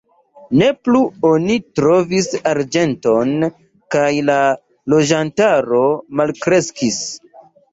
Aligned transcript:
Ne 0.59 0.69
plu 0.85 1.01
oni 1.31 1.57
trovis 1.79 2.29
arĝenton 2.53 3.35
kaj 3.97 4.09
la 4.31 4.39
loĝantaro 4.95 5.83
malkreskis. 6.23 7.03